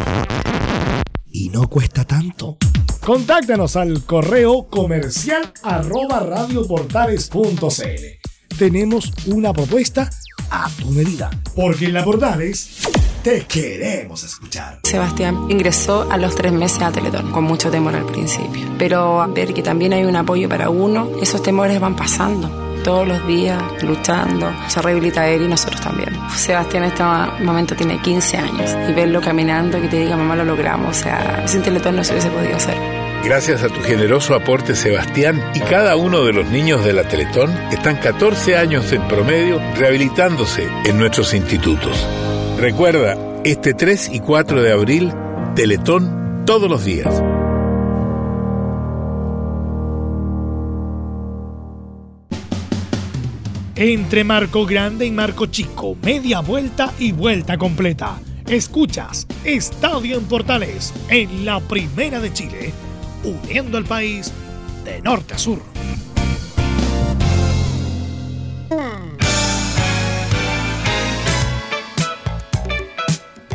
y 1.33 1.49
no 1.49 1.69
cuesta 1.69 2.05
tanto. 2.05 2.59
Contáctanos 3.05 3.75
al 3.75 4.05
correo 4.05 4.69
comercial 4.69 5.53
arroba 5.65 6.21
radioportales.cl. 6.21 8.57
Tenemos 8.57 9.13
una 9.27 9.53
propuesta 9.53 10.09
a 10.51 10.69
tu 10.69 10.91
medida, 10.91 11.31
porque 11.55 11.87
en 11.87 11.95
la 11.95 12.05
Portales 12.05 12.83
te 13.23 13.45
queremos 13.47 14.25
escuchar. 14.25 14.81
Sebastián 14.85 15.47
ingresó 15.49 16.11
a 16.11 16.17
los 16.17 16.35
tres 16.35 16.53
meses 16.53 16.83
a 16.83 16.91
Teletón, 16.91 17.31
con 17.31 17.45
mucho 17.45 17.71
temor 17.71 17.95
al 17.95 18.07
principio. 18.07 18.67
Pero 18.79 19.31
ver 19.35 19.53
que 19.55 19.63
también 19.63 19.93
hay 19.93 20.05
un 20.05 20.17
apoyo 20.17 20.49
para 20.49 20.71
uno, 20.71 21.11
esos 21.21 21.43
temores 21.43 21.81
van 21.81 21.97
pasando 21.97 22.71
todos 22.83 23.07
los 23.07 23.27
días 23.27 23.63
luchando, 23.83 24.51
se 24.69 24.81
rehabilita 24.81 25.29
él 25.29 25.43
y 25.43 25.49
nosotros 25.49 25.81
también. 25.81 26.17
Sebastián 26.35 26.85
en 26.85 26.91
este 26.91 27.05
momento 27.45 27.77
tiene 27.77 28.01
15 28.01 28.37
años 28.39 28.71
y 28.89 28.93
verlo 28.93 29.21
caminando 29.21 29.79
y 29.79 29.83
que 29.83 29.89
te 29.89 29.99
diga 29.99 30.17
mamá 30.17 30.37
lo 30.37 30.45
logramos, 30.45 30.97
o 30.97 31.03
sea, 31.03 31.47
sin 31.47 31.63
Teletón 31.63 31.97
no 31.97 32.05
se 32.05 32.13
hubiese 32.13 32.31
podido 32.31 32.57
hacer. 32.57 33.00
Gracias 33.23 33.63
a 33.63 33.69
tu 33.69 33.81
generoso 33.83 34.35
aporte, 34.35 34.75
Sebastián, 34.75 35.43
y 35.55 35.61
cada 35.61 35.97
uno 35.97 36.25
de 36.25 36.33
los 36.33 36.47
niños 36.47 36.85
de 36.85 36.95
la 36.95 37.07
Teletón 37.07 37.51
están 37.71 37.97
14 37.97 38.57
años 38.57 38.91
en 38.93 39.07
promedio 39.09 39.61
rehabilitándose 39.77 40.69
en 40.87 40.99
nuestros 40.99 41.35
institutos. 41.35 42.07
Recuerda, 42.59 43.19
este 43.45 43.75
3 43.75 44.11
y 44.15 44.21
4 44.21 44.63
de 44.63 44.73
abril, 44.73 45.13
Teletón 45.55 46.45
todos 46.47 46.71
los 46.71 46.85
días. 46.85 47.23
Entre 53.77 54.25
Marco 54.25 54.67
Grande 54.67 55.07
y 55.07 55.11
Marco 55.11 55.47
Chico, 55.47 55.97
media 56.03 56.41
vuelta 56.41 56.93
y 56.99 57.13
vuelta 57.13 57.57
completa. 57.57 58.19
Escuchas 58.47 59.27
Estadio 59.45 60.19
en 60.19 60.25
Portales 60.25 60.93
en 61.09 61.45
la 61.45 61.61
Primera 61.61 62.21
de 62.21 62.33
Chile, 62.33 62.73
uniendo 63.25 63.79
al 63.79 63.85
país 63.85 64.33
de 64.85 65.01
norte 65.03 65.35
a 65.35 65.39
sur. 65.39 65.61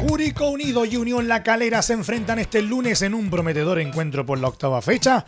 Curicó 0.08 0.50
Unido 0.50 0.86
y 0.86 0.96
Unión 0.96 1.28
La 1.28 1.44
Calera 1.44 1.82
se 1.82 1.94
enfrentan 1.94 2.40
este 2.40 2.62
lunes 2.62 3.02
en 3.02 3.14
un 3.14 3.30
prometedor 3.30 3.80
encuentro 3.80 4.26
por 4.26 4.40
la 4.40 4.48
octava 4.48 4.82
fecha 4.82 5.26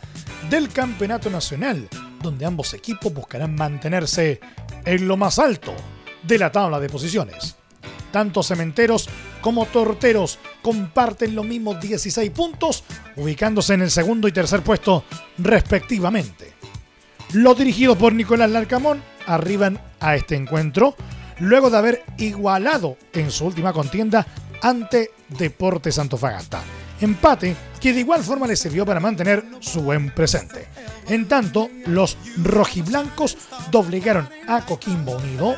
del 0.50 0.70
Campeonato 0.70 1.30
Nacional, 1.30 1.90
donde 2.22 2.46
ambos 2.46 2.74
equipos 2.74 3.14
buscarán 3.14 3.56
mantenerse 3.56 4.40
en 4.86 5.08
lo 5.08 5.18
más 5.18 5.40
alto 5.40 5.74
de 6.24 6.38
la 6.38 6.52
tabla 6.52 6.80
de 6.80 6.90
posiciones. 6.90 7.58
Tanto 8.12 8.44
Cementeros 8.44 9.10
como 9.42 9.66
Torteros 9.66 10.40
comparten 10.68 11.34
los 11.34 11.46
mismos 11.46 11.80
16 11.80 12.30
puntos, 12.32 12.84
ubicándose 13.16 13.74
en 13.74 13.84
el 13.84 13.90
segundo 13.90 14.28
y 14.28 14.34
tercer 14.34 14.64
puesto 14.64 15.06
respectivamente. 15.38 16.56
Los 17.32 17.58
dirigidos 17.58 17.96
por 17.96 18.12
Nicolás 18.12 18.52
Larcamón 18.52 19.02
arriban 19.28 19.80
a 20.02 20.18
este 20.18 20.36
encuentro 20.36 20.94
luego 21.40 21.70
de 21.70 21.78
haber 21.78 22.04
igualado 22.18 22.98
en 23.14 23.32
su 23.32 23.46
última 23.46 23.72
contienda 23.72 24.28
ante 24.62 25.12
Deportes 25.30 26.00
Antofagasta. 26.00 26.62
Empate 27.00 27.56
que 27.80 27.94
de 27.94 28.02
igual 28.02 28.22
forma 28.22 28.46
le 28.46 28.58
sirvió 28.58 28.86
para 28.86 29.00
mantener 29.00 29.46
su 29.62 29.84
buen 29.84 30.14
presente. 30.14 30.68
En 31.08 31.30
tanto, 31.30 31.70
los 31.86 32.18
rojiblancos 32.44 33.38
doblegaron 33.72 34.28
a 34.50 34.66
Coquimbo 34.66 35.16
Unido 35.16 35.56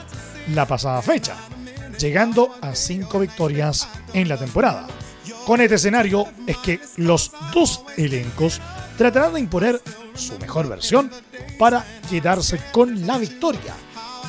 la 0.53 0.67
pasada 0.67 1.01
fecha, 1.01 1.35
llegando 1.99 2.55
a 2.61 2.73
cinco 2.73 3.19
victorias 3.19 3.87
en 4.13 4.29
la 4.29 4.37
temporada. 4.37 4.87
Con 5.45 5.61
este 5.61 5.75
escenario 5.75 6.27
es 6.47 6.57
que 6.57 6.79
los 6.97 7.31
dos 7.53 7.83
elencos 7.97 8.61
tratarán 8.97 9.33
de 9.33 9.39
imponer 9.41 9.81
su 10.13 10.37
mejor 10.39 10.67
versión 10.67 11.11
para 11.57 11.85
quedarse 12.09 12.59
con 12.71 13.05
la 13.05 13.17
victoria 13.17 13.75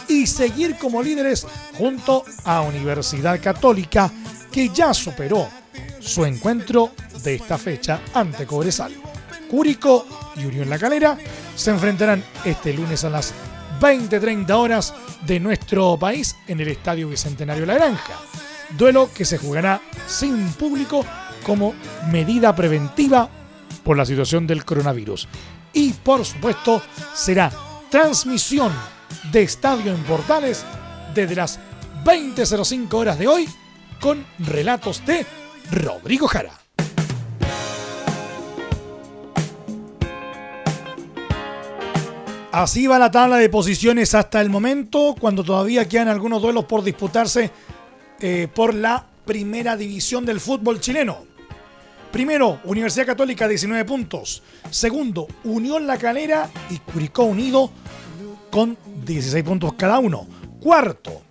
y 0.09 0.27
seguir 0.27 0.77
como 0.77 1.03
líderes 1.03 1.47
junto 1.79 2.25
a 2.45 2.63
Universidad 2.63 3.41
Católica 3.41 4.11
que 4.51 4.69
ya 4.71 4.93
superó 4.93 5.49
su 6.01 6.25
encuentro 6.25 6.91
de 7.23 7.37
esta 7.37 7.59
fecha 7.59 8.01
ante 8.15 8.47
Cobresal. 8.47 8.93
Cúrico 9.49 10.07
y 10.41 10.47
Unión 10.47 10.71
La 10.71 10.79
Calera 10.79 11.17
se 11.55 11.71
enfrentarán 11.71 12.25
este 12.45 12.73
lunes 12.73 13.05
a 13.05 13.11
las 13.11 13.35
20-30 13.81 14.51
horas 14.51 14.95
de 15.27 15.41
nuestro 15.41 15.97
país 15.99 16.37
en 16.47 16.61
el 16.61 16.69
Estadio 16.69 17.09
Bicentenario 17.09 17.67
La 17.67 17.75
Granja. 17.75 18.15
Duelo 18.77 19.11
que 19.13 19.25
se 19.25 19.39
jugará 19.39 19.81
sin 20.07 20.51
público 20.53 21.05
como 21.45 21.75
medida 22.11 22.55
preventiva 22.55 23.29
por 23.83 23.97
la 23.97 24.05
situación 24.05 24.47
del 24.47 24.65
coronavirus. 24.65 25.29
Y 25.73 25.93
por 25.93 26.25
supuesto 26.25 26.83
será 27.15 27.51
transmisión 27.91 28.73
de 29.33 29.43
Estadio 29.43 29.93
en 29.93 30.03
Portales 30.05 30.65
desde 31.15 31.37
las 31.37 31.59
20.05 32.05 32.93
horas 32.95 33.19
de 33.19 33.29
hoy 33.29 33.49
con 34.01 34.25
relatos 34.39 35.05
de 35.05 35.27
Rodrigo 35.71 36.27
Jara. 36.27 36.60
Así 42.53 42.89
va 42.89 42.99
la 42.99 43.13
tabla 43.13 43.37
de 43.37 43.49
posiciones 43.49 44.15
hasta 44.15 44.41
el 44.41 44.51
momento, 44.51 45.15
cuando 45.19 45.45
todavía 45.45 45.89
quedan 45.89 46.09
algunos 46.09 46.43
duelos 46.43 46.65
por 46.65 46.83
disputarse 46.83 47.51
eh, 48.19 48.49
por 48.53 48.75
la 48.75 49.07
primera 49.25 49.77
división 49.77 50.27
del 50.27 50.41
fútbol 50.41 50.81
chileno. 50.81 51.19
Primero, 52.11 52.59
Universidad 52.65 53.07
Católica 53.07 53.47
19 53.47 53.85
puntos. 53.85 54.43
Segundo, 54.69 55.29
Unión 55.45 55.87
La 55.87 55.97
Calera 55.97 56.51
y 56.71 56.79
Curicó 56.79 57.23
Unido 57.23 57.71
con 58.51 58.77
16 59.05 59.45
puntos 59.45 59.75
cada 59.75 60.01
uno. 60.01 60.27
Cuarto, 60.61 61.23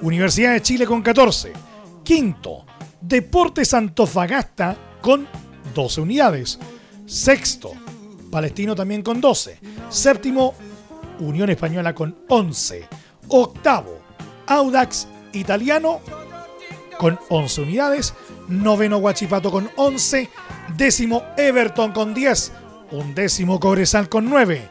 Universidad 0.00 0.54
de 0.54 0.62
Chile 0.62 0.86
con 0.86 1.02
14. 1.02 1.52
Quinto, 2.02 2.66
Deportes 3.00 3.74
Antofagasta 3.74 4.76
con 5.00 5.28
12 5.72 6.00
unidades. 6.00 6.58
Sexto, 7.06 7.72
Palestino 8.32 8.74
también 8.74 9.02
con 9.02 9.20
12. 9.20 9.58
Séptimo, 9.90 10.54
Unión 11.20 11.50
Española 11.50 11.94
con 11.94 12.16
11. 12.28 12.88
Octavo, 13.28 14.00
Audax 14.46 15.06
Italiano 15.34 16.00
con 16.98 17.20
11 17.28 17.60
unidades. 17.60 18.14
Noveno, 18.48 18.98
Guachipato 19.00 19.50
con 19.50 19.70
11. 19.76 20.30
Décimo, 20.74 21.22
Everton 21.36 21.92
con 21.92 22.14
10. 22.14 22.52
Undécimo, 22.92 23.60
Cobresal 23.60 24.08
con 24.08 24.24
9. 24.30 24.70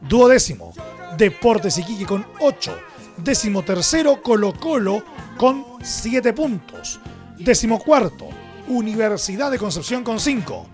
Duodécimo, 0.00 0.72
Deportes 1.18 1.76
Iquique 1.76 2.06
con 2.06 2.26
8. 2.40 2.78
Décimo 3.18 3.62
tercero, 3.62 4.22
Colo 4.22 4.54
Colo 4.54 5.04
con 5.36 5.64
7 5.82 6.32
puntos. 6.32 6.98
Décimo 7.38 7.78
cuarto, 7.78 8.28
Universidad 8.68 9.50
de 9.50 9.58
Concepción 9.58 10.02
con 10.02 10.18
5. 10.18 10.66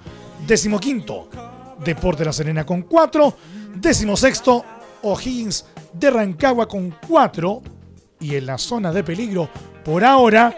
Décimo 0.47 0.79
quinto, 0.79 1.29
Deporte 1.85 2.25
La 2.25 2.33
Serena 2.33 2.65
con 2.65 2.83
4. 2.83 3.37
Décimo 3.77 4.17
sexto, 4.17 4.65
O'Higgins 5.03 5.65
de 5.93 6.11
Rancagua 6.11 6.69
con 6.69 6.95
4. 7.09 7.63
Y 8.21 8.37
en 8.37 8.47
la 8.47 8.59
zona 8.59 8.93
de 8.93 9.03
peligro, 9.03 9.49
por 9.85 10.05
ahora, 10.05 10.55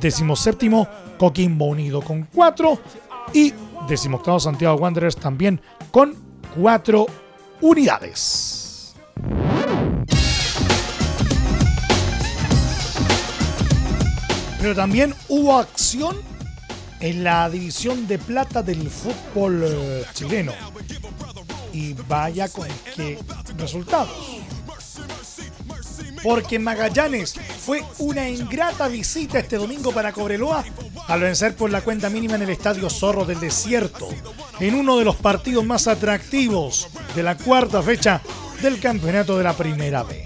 décimo 0.00 0.34
séptimo, 0.36 0.88
Coquimbo 1.18 1.66
Unido 1.66 2.00
con 2.00 2.28
4. 2.32 2.80
Y 3.34 3.52
décimo 3.88 4.16
octavo, 4.18 4.40
Santiago 4.40 4.76
Wanderers 4.76 5.16
también 5.16 5.60
con 5.90 6.14
4 6.60 7.06
unidades. 7.60 8.94
Pero 14.60 14.74
también 14.74 15.14
hubo 15.28 15.58
acción 15.58 16.16
en 17.00 17.24
la 17.24 17.48
división 17.48 18.06
de 18.06 18.18
plata 18.18 18.62
del 18.62 18.90
fútbol 18.90 19.62
eh, 19.64 20.04
chileno. 20.14 20.52
Y 21.72 21.92
vaya 21.92 22.48
con 22.48 22.68
qué 22.96 23.18
resultados. 23.56 24.10
porque 26.22 26.58
Magallanes 26.58 27.34
fue 27.64 27.84
una 27.98 28.28
ingrata 28.28 28.88
visita 28.88 29.38
este 29.38 29.56
domingo 29.56 29.92
para 29.92 30.12
Cobreloa 30.12 30.64
al 31.06 31.20
vencer 31.20 31.54
por 31.54 31.70
la 31.70 31.82
cuenta 31.82 32.10
mínima 32.10 32.34
en 32.34 32.42
el 32.42 32.50
Estadio 32.50 32.90
Zorro 32.90 33.24
del 33.24 33.40
Desierto, 33.40 34.08
en 34.58 34.74
uno 34.74 34.98
de 34.98 35.04
los 35.04 35.16
partidos 35.16 35.64
más 35.64 35.86
atractivos 35.86 36.88
de 37.14 37.22
la 37.22 37.36
cuarta 37.36 37.82
fecha 37.82 38.20
del 38.62 38.80
campeonato 38.80 39.38
de 39.38 39.44
la 39.44 39.54
Primera 39.54 40.02
B. 40.02 40.24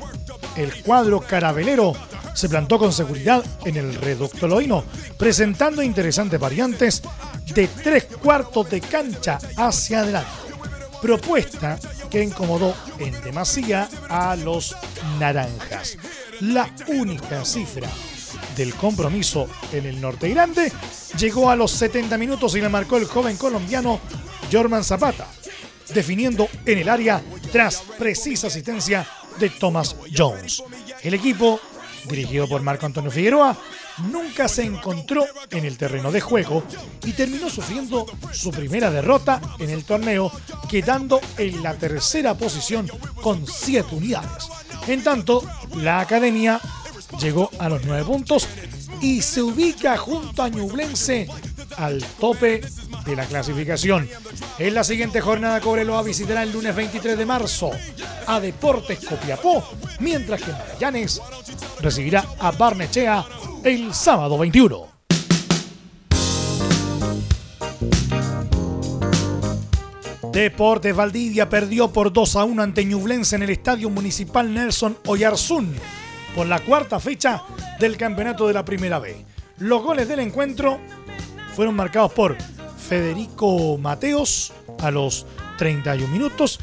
El 0.56 0.82
cuadro 0.82 1.20
carabelero 1.20 1.94
se 2.34 2.48
plantó 2.48 2.78
con 2.78 2.92
seguridad 2.92 3.44
en 3.64 3.76
el 3.76 3.94
reducto 3.94 4.48
loino, 4.48 4.84
presentando 5.16 5.82
interesantes 5.82 6.40
variantes 6.40 7.02
de 7.54 7.68
tres 7.68 8.04
cuartos 8.04 8.70
de 8.70 8.80
cancha 8.80 9.38
hacia 9.56 10.00
adelante. 10.00 10.30
Propuesta 11.00 11.78
que 12.10 12.22
incomodó 12.22 12.74
en 12.98 13.20
demasía 13.22 13.88
a 14.08 14.36
los 14.36 14.76
naranjas. 15.18 15.96
La 16.40 16.70
única 16.88 17.44
cifra 17.44 17.88
del 18.56 18.74
compromiso 18.74 19.48
en 19.72 19.86
el 19.86 20.00
norte 20.00 20.28
grande 20.28 20.70
llegó 21.18 21.50
a 21.50 21.56
los 21.56 21.70
70 21.72 22.18
minutos 22.18 22.54
y 22.54 22.60
la 22.60 22.68
marcó 22.68 22.96
el 22.96 23.06
joven 23.06 23.36
colombiano 23.36 24.00
Jorman 24.50 24.84
Zapata, 24.84 25.26
definiendo 25.94 26.48
en 26.66 26.78
el 26.78 26.88
área 26.88 27.22
tras 27.50 27.82
precisa 27.98 28.48
asistencia 28.48 29.06
de 29.38 29.50
Thomas 29.50 29.96
Jones. 30.14 30.62
El 31.02 31.14
equipo, 31.14 31.60
dirigido 32.08 32.48
por 32.48 32.62
Marco 32.62 32.86
Antonio 32.86 33.10
Figueroa, 33.10 33.56
nunca 34.10 34.48
se 34.48 34.64
encontró 34.64 35.24
en 35.50 35.64
el 35.64 35.76
terreno 35.76 36.10
de 36.10 36.20
juego 36.20 36.62
y 37.04 37.12
terminó 37.12 37.50
sufriendo 37.50 38.06
su 38.32 38.50
primera 38.50 38.90
derrota 38.90 39.40
en 39.58 39.70
el 39.70 39.84
torneo, 39.84 40.32
quedando 40.68 41.20
en 41.38 41.62
la 41.62 41.74
tercera 41.74 42.34
posición 42.34 42.90
con 43.22 43.46
7 43.46 43.94
unidades. 43.94 44.48
En 44.86 45.02
tanto, 45.02 45.44
la 45.76 46.00
academia 46.00 46.60
llegó 47.20 47.50
a 47.58 47.68
los 47.68 47.84
9 47.84 48.04
puntos 48.04 48.48
y 49.00 49.22
se 49.22 49.42
ubica 49.42 49.96
junto 49.96 50.42
a 50.42 50.48
Ñublense 50.48 51.28
al 51.76 52.02
tope 52.20 52.62
de 53.04 53.16
la 53.16 53.26
clasificación. 53.26 54.08
En 54.58 54.74
la 54.74 54.84
siguiente 54.84 55.20
jornada 55.20 55.60
Cobreloa 55.60 56.02
visitará 56.02 56.42
el 56.42 56.52
lunes 56.52 56.74
23 56.74 57.18
de 57.18 57.26
marzo 57.26 57.70
a 58.26 58.40
Deportes 58.40 59.00
Copiapó, 59.00 59.64
mientras 59.98 60.42
que 60.42 60.52
Magallanes 60.52 61.20
recibirá 61.82 62.24
a 62.38 62.52
Barnechea 62.52 63.24
el 63.64 63.92
sábado 63.92 64.38
21. 64.38 64.92
Deportes 70.32 70.96
Valdivia 70.96 71.50
perdió 71.50 71.92
por 71.92 72.10
2 72.10 72.36
a 72.36 72.44
1 72.44 72.62
ante 72.62 72.86
Ñublense 72.86 73.36
en 73.36 73.42
el 73.42 73.50
Estadio 73.50 73.90
Municipal 73.90 74.54
Nelson 74.54 74.96
Oyarzún 75.06 75.74
por 76.34 76.46
la 76.46 76.60
cuarta 76.60 76.98
fecha 77.00 77.42
del 77.78 77.98
campeonato 77.98 78.48
de 78.48 78.54
la 78.54 78.64
Primera 78.64 78.98
B. 78.98 79.26
Los 79.58 79.82
goles 79.82 80.08
del 80.08 80.20
encuentro 80.20 80.78
fueron 81.54 81.76
marcados 81.76 82.12
por 82.12 82.36
Federico 82.78 83.76
Mateos 83.76 84.54
a 84.80 84.90
los 84.90 85.26
31 85.58 86.08
minutos 86.08 86.60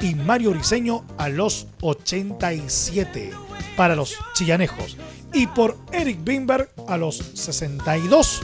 y 0.00 0.14
Mario 0.14 0.50
Briseño 0.50 1.04
a 1.18 1.28
los 1.28 1.66
87 1.80 3.32
para 3.76 3.94
los 3.94 4.16
chillanejos 4.34 4.96
y 5.32 5.46
por 5.46 5.76
Eric 5.92 6.22
Bimberg 6.22 6.68
a 6.88 6.96
los 6.96 7.16
62 7.16 8.42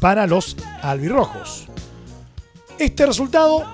para 0.00 0.26
los 0.26 0.56
albirrojos. 0.82 1.66
Este 2.78 3.06
resultado 3.06 3.66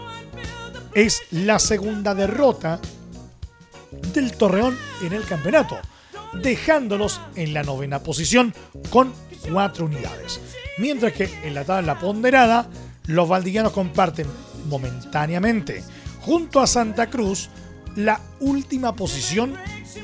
es 0.94 1.22
la 1.31 1.59
segunda 1.59 2.14
derrota 2.14 2.81
del 4.12 4.33
Torreón 4.37 4.77
en 5.03 5.12
el 5.12 5.24
campeonato, 5.24 5.79
dejándolos 6.35 7.20
en 7.35 7.53
la 7.53 7.62
novena 7.62 7.98
posición 8.00 8.55
con 8.90 9.12
cuatro 9.50 9.87
unidades. 9.87 10.40
Mientras 10.79 11.12
que 11.12 11.24
en 11.44 11.55
la 11.55 11.64
tabla 11.64 11.98
ponderada, 11.98 12.68
los 13.07 13.29
valdivianos 13.29 13.72
comparten 13.72 14.27
momentáneamente 14.68 15.85
junto 16.24 16.60
a 16.60 16.66
Santa 16.66 17.10
Cruz 17.10 17.50
la 17.96 18.20
última 18.40 18.96
posición 18.96 19.54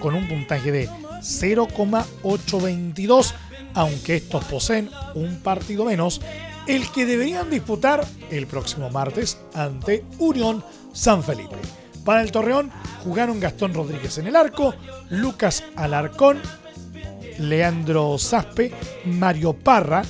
con 0.00 0.14
un 0.14 0.28
puntaje 0.28 0.70
de 0.70 0.88
0,822, 1.22 3.35
aunque 3.74 4.16
estos 4.16 4.44
poseen 4.44 4.90
un 5.14 5.40
partido 5.40 5.85
menos, 5.85 6.22
el 6.66 6.90
que 6.90 7.06
deberían 7.06 7.48
disputar 7.50 8.06
el 8.30 8.46
próximo 8.46 8.90
martes 8.90 9.38
ante 9.54 10.04
Unión 10.18 10.62
San 10.92 11.24
Felipe. 11.24 11.56
Para 12.04 12.20
el 12.22 12.33
Torreón 12.33 12.70
jugaron 13.04 13.40
Gastón 13.40 13.72
Rodríguez 13.74 14.18
en 14.18 14.26
el 14.26 14.37
arco, 14.37 14.74
Lucas 15.11 15.64
Alarcón, 15.76 16.40
Leandro 17.38 18.18
Zaspe, 18.18 18.72
Mario 19.06 19.52
Parra 19.54 20.02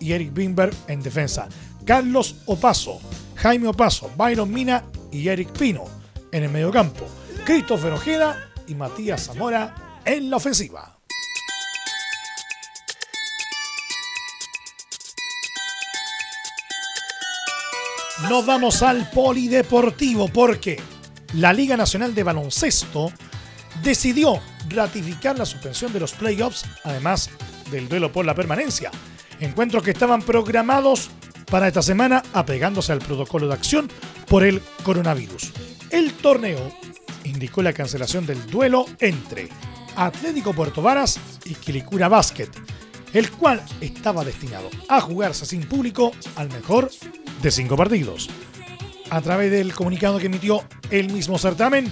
y 0.00 0.12
Eric 0.12 0.32
Bimber 0.32 0.72
en 0.88 1.02
defensa. 1.02 1.46
Carlos 1.84 2.36
Opaso, 2.46 2.98
Jaime 3.36 3.68
Opaso, 3.68 4.10
Byron 4.16 4.50
Mina 4.52 4.82
y 5.10 5.28
Eric 5.28 5.50
Pino 5.56 5.84
en 6.32 6.44
el 6.44 6.50
mediocampo. 6.50 7.06
Christopher 7.44 7.92
Ojeda 7.92 8.50
y 8.66 8.74
Matías 8.74 9.26
Zamora 9.26 10.00
en 10.04 10.30
la 10.30 10.36
ofensiva. 10.36 10.98
Nos 18.28 18.44
vamos 18.44 18.82
al 18.82 19.08
polideportivo 19.10 20.28
porque 20.28 20.82
la 21.34 21.52
Liga 21.52 21.76
Nacional 21.76 22.14
de 22.14 22.24
Baloncesto 22.24 23.12
decidió 23.82 24.40
ratificar 24.68 25.38
la 25.38 25.46
suspensión 25.46 25.92
de 25.92 26.00
los 26.00 26.12
playoffs, 26.12 26.64
además 26.84 27.30
del 27.70 27.88
duelo 27.88 28.10
por 28.10 28.26
la 28.26 28.34
permanencia. 28.34 28.90
Encuentros 29.40 29.84
que 29.84 29.92
estaban 29.92 30.22
programados 30.22 31.10
para 31.48 31.68
esta 31.68 31.80
semana 31.80 32.22
apegándose 32.32 32.92
al 32.92 32.98
protocolo 32.98 33.46
de 33.46 33.54
acción 33.54 33.88
por 34.28 34.44
el 34.44 34.60
coronavirus. 34.82 35.52
El 35.90 36.12
torneo 36.12 36.72
indicó 37.24 37.62
la 37.62 37.72
cancelación 37.72 38.26
del 38.26 38.46
duelo 38.46 38.86
entre 39.00 39.48
Atlético 39.96 40.52
Puerto 40.52 40.82
Varas 40.82 41.18
y 41.44 41.54
Quilicura 41.54 42.08
Basket, 42.08 42.50
el 43.12 43.30
cual 43.30 43.62
estaba 43.80 44.24
destinado 44.24 44.70
a 44.88 45.00
jugarse 45.00 45.46
sin 45.46 45.62
público 45.62 46.12
al 46.36 46.48
mejor 46.50 46.90
de 47.42 47.50
cinco 47.50 47.76
partidos. 47.76 48.28
A 49.10 49.20
través 49.22 49.50
del 49.50 49.74
comunicado 49.74 50.18
que 50.18 50.26
emitió 50.26 50.62
el 50.90 51.10
mismo 51.10 51.38
certamen, 51.38 51.90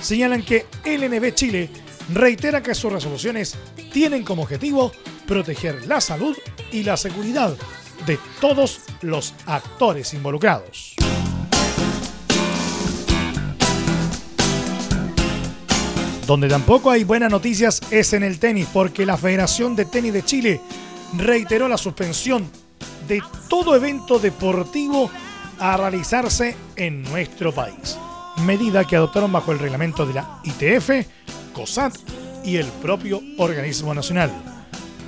señalan 0.00 0.42
que 0.42 0.66
LNB 0.84 1.34
Chile 1.34 1.70
reitera 2.12 2.62
que 2.62 2.74
sus 2.74 2.92
resoluciones 2.92 3.56
tienen 3.92 4.22
como 4.22 4.42
objetivo 4.42 4.92
proteger 5.26 5.86
la 5.86 6.00
salud 6.00 6.36
y 6.70 6.82
la 6.82 6.96
seguridad 6.96 7.56
de 8.06 8.18
todos 8.40 8.80
los 9.02 9.34
actores 9.46 10.14
involucrados. 10.14 10.97
Donde 16.28 16.46
tampoco 16.46 16.90
hay 16.90 17.04
buenas 17.04 17.30
noticias 17.30 17.80
es 17.90 18.12
en 18.12 18.22
el 18.22 18.38
tenis, 18.38 18.68
porque 18.70 19.06
la 19.06 19.16
Federación 19.16 19.74
de 19.74 19.86
Tenis 19.86 20.12
de 20.12 20.22
Chile 20.22 20.60
reiteró 21.16 21.68
la 21.68 21.78
suspensión 21.78 22.46
de 23.08 23.22
todo 23.48 23.74
evento 23.74 24.18
deportivo 24.18 25.10
a 25.58 25.78
realizarse 25.78 26.54
en 26.76 27.02
nuestro 27.04 27.50
país. 27.54 27.96
Medida 28.44 28.84
que 28.84 28.96
adoptaron 28.96 29.32
bajo 29.32 29.52
el 29.52 29.58
reglamento 29.58 30.04
de 30.04 30.12
la 30.12 30.42
ITF, 30.44 30.90
COSAT 31.54 31.94
y 32.44 32.56
el 32.56 32.66
propio 32.66 33.22
organismo 33.38 33.94
nacional. 33.94 34.30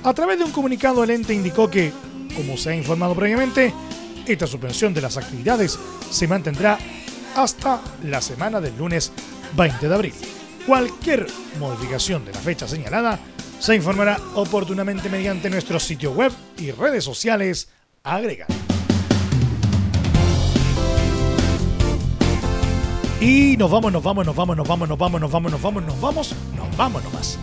A 0.03 0.15
través 0.15 0.39
de 0.39 0.45
un 0.45 0.51
comunicado 0.51 1.03
el 1.03 1.11
ente 1.11 1.35
indicó 1.35 1.69
que, 1.69 1.93
como 2.35 2.57
se 2.57 2.71
ha 2.71 2.75
informado 2.75 3.13
previamente, 3.13 3.71
esta 4.25 4.47
suspensión 4.47 4.91
de 4.91 5.01
las 5.01 5.17
actividades 5.17 5.77
se 6.09 6.27
mantendrá 6.27 6.79
hasta 7.35 7.79
la 8.05 8.21
semana 8.21 8.59
del 8.59 8.75
lunes 8.75 9.11
20 9.55 9.87
de 9.87 9.93
abril. 9.93 10.13
Cualquier 10.65 11.27
modificación 11.59 12.23
de 12.23 12.33
la 12.33 12.39
fecha 12.39 12.67
señalada 12.67 13.19
se 13.59 13.75
informará 13.75 14.19
oportunamente 14.35 15.09
mediante 15.09 15.49
nuestro 15.49 15.79
sitio 15.79 16.11
web 16.11 16.31
y 16.57 16.71
redes 16.71 17.03
sociales 17.03 17.69
agrega. 18.03 18.45
Y 23.19 23.55
nos 23.57 23.69
vamos, 23.69 23.91
nos 23.91 24.01
vamos, 24.03 24.25
nos 24.25 24.35
vamos, 24.35 24.57
nos 24.57 24.67
vamos, 24.67 24.89
nos 24.89 24.97
vamos, 24.97 25.21
nos 25.21 25.31
vamos, 25.31 25.51
nos 25.51 25.61
vamos, 25.61 25.83
nos 25.83 26.01
vamos, 26.01 26.35
nos 26.55 26.77
vamos 26.77 27.03
nomás. 27.03 27.39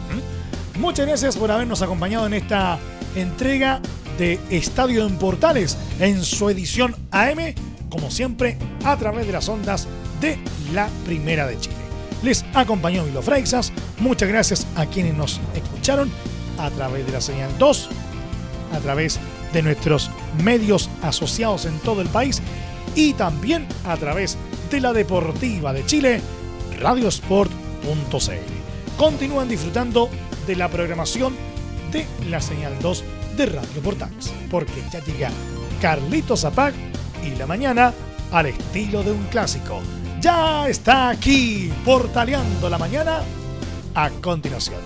Muchas 0.78 1.06
gracias 1.06 1.36
por 1.36 1.50
habernos 1.50 1.82
acompañado 1.82 2.26
en 2.26 2.34
esta 2.34 2.78
entrega 3.14 3.80
de 4.18 4.40
Estadio 4.50 5.06
en 5.06 5.16
Portales 5.18 5.76
en 6.00 6.24
su 6.24 6.50
edición 6.50 6.96
AM, 7.10 7.54
como 7.90 8.10
siempre, 8.10 8.58
a 8.84 8.96
través 8.96 9.26
de 9.26 9.32
las 9.32 9.48
ondas 9.48 9.86
de 10.20 10.38
la 10.72 10.88
Primera 11.04 11.46
de 11.46 11.60
Chile. 11.60 11.77
Les 12.22 12.44
acompañó 12.54 13.04
Milo 13.04 13.22
Freixas. 13.22 13.72
Muchas 13.98 14.28
gracias 14.28 14.66
a 14.76 14.86
quienes 14.86 15.14
nos 15.14 15.40
escucharon 15.54 16.10
a 16.58 16.70
través 16.70 17.06
de 17.06 17.12
la 17.12 17.20
señal 17.20 17.50
2, 17.58 17.88
a 18.74 18.78
través 18.80 19.20
de 19.52 19.62
nuestros 19.62 20.10
medios 20.42 20.90
asociados 21.02 21.64
en 21.64 21.78
todo 21.80 22.02
el 22.02 22.08
país 22.08 22.42
y 22.94 23.12
también 23.14 23.66
a 23.86 23.96
través 23.96 24.36
de 24.70 24.80
la 24.80 24.92
Deportiva 24.92 25.72
de 25.72 25.86
Chile, 25.86 26.20
radiosport.cl. 26.80 27.48
Continúan 28.96 29.48
disfrutando 29.48 30.10
de 30.46 30.56
la 30.56 30.68
programación 30.68 31.34
de 31.92 32.06
la 32.28 32.40
señal 32.40 32.74
2 32.80 33.04
de 33.36 33.46
Radio 33.46 33.80
Portales. 33.82 34.32
Porque 34.50 34.82
ya 34.92 35.02
llega 35.04 35.30
Carlito 35.80 36.36
Zapag 36.36 36.74
y 37.24 37.36
la 37.36 37.46
mañana 37.46 37.92
al 38.32 38.46
estilo 38.46 39.02
de 39.02 39.12
un 39.12 39.24
clásico. 39.26 39.80
Ya 40.20 40.68
está 40.68 41.10
aquí, 41.10 41.72
portaleando 41.84 42.68
la 42.68 42.76
mañana 42.76 43.20
a 43.94 44.10
continuación. 44.10 44.80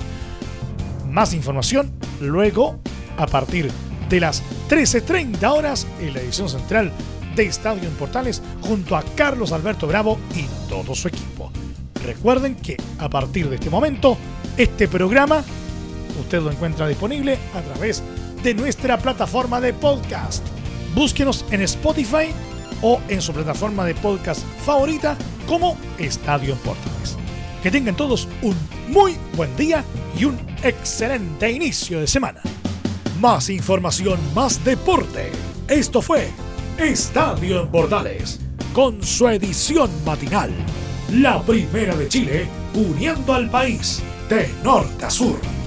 Más 1.09 1.33
información 1.33 1.91
luego 2.21 2.79
a 3.17 3.27
partir 3.27 3.71
de 4.11 4.21
las 4.21 4.43
13.30 4.69 5.51
horas 5.51 5.87
en 6.01 6.13
la 6.13 6.21
edición 6.21 6.51
central 6.51 6.93
de 7.35 7.47
Estadio 7.47 7.89
en 7.89 7.95
Portales 7.95 8.43
junto 8.61 8.95
a 8.95 9.03
Carlos 9.17 9.53
Alberto 9.53 9.87
Bravo 9.87 10.19
y 10.35 10.45
todo 10.69 10.95
su 10.95 11.09
equipo. 11.09 11.51
Recuerden 12.05 12.55
que 12.57 12.77
a 12.99 13.09
partir 13.09 13.49
de 13.49 13.55
este 13.55 13.71
momento, 13.71 14.19
este 14.59 14.87
programa 14.87 15.43
usted 16.21 16.43
lo 16.43 16.51
encuentra 16.51 16.87
disponible 16.87 17.39
a 17.55 17.63
través 17.63 18.03
de 18.43 18.53
nuestra 18.53 18.99
plataforma 18.99 19.63
de 19.63 19.73
podcast. 19.73 20.45
Búsquenos 20.95 21.47
en 21.51 21.63
Spotify 21.63 22.35
o 22.83 23.01
en 23.09 23.23
su 23.23 23.33
plataforma 23.33 23.85
de 23.85 23.95
podcast 23.95 24.45
favorita 24.65 25.17
como 25.47 25.77
Estadio 25.99 26.53
en 26.53 26.59
Portales. 26.59 27.17
Que 27.63 27.71
tengan 27.71 27.97
todos 27.97 28.29
un 28.43 28.57
muy 28.89 29.17
buen 29.37 29.55
día 29.57 29.85
y 30.19 30.25
un 30.25 30.39
excelente 30.63 31.51
inicio 31.51 32.01
de 32.01 32.07
semana. 32.07 32.43
Más 33.21 33.49
información, 33.49 34.19
más 34.35 34.63
deporte. 34.65 35.31
Esto 35.69 36.03
fue 36.03 36.29
Estadio 36.79 37.63
en 37.63 37.69
Portales, 37.69 38.41
con 38.73 39.03
su 39.03 39.29
edición 39.29 39.91
matinal. 40.05 40.51
La 41.13 41.41
primera 41.43 41.95
de 41.95 42.09
Chile, 42.09 42.49
uniendo 42.75 43.33
al 43.35 43.49
país 43.49 44.03
de 44.29 44.51
norte 44.65 45.05
a 45.05 45.11
sur. 45.11 45.62